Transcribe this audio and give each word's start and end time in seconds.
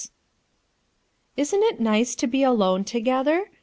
w 0.01 0.07
Isn't 1.37 1.61
it 1.61 1.79
nice 1.79 2.15
to 2.15 2.25
be 2.25 2.41
alone 2.41 2.83
together? 2.83 3.51